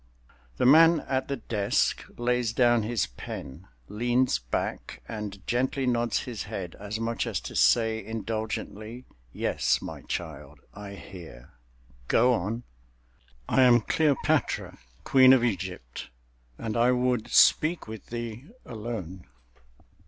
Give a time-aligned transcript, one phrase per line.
[0.57, 6.45] The man at the desk lays down his pen, leans back and gently nods his
[6.45, 12.63] head, as much as to say, indulgently, "Yes, my child, I hear—go on!"
[13.47, 16.09] "I am Cleopatra, Queen of Egypt,
[16.57, 19.27] and I would speak with thee, alone."